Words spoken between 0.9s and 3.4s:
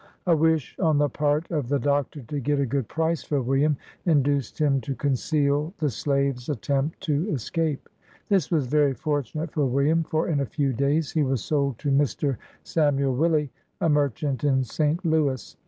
the part of the Doctor to get a good price for